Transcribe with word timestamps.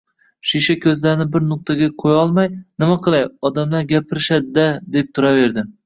shisha 0.51 0.75
ko‘zlarini 0.85 1.27
bir 1.35 1.45
nuqtaga 1.51 1.91
qo‘yolmay 2.05 2.51
“nima 2.55 2.99
qilay, 3.09 3.29
odamlar 3.51 3.87
gapirishadi-da!”– 3.97 4.69
deb 4.97 5.17
turaveradi. 5.19 5.73